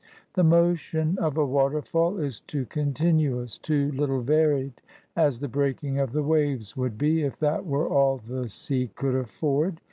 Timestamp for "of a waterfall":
1.19-2.17